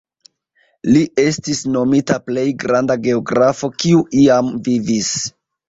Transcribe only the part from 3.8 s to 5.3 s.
kiu iam vivis.